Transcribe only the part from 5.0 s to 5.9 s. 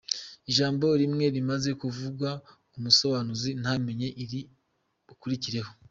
bukurikireho.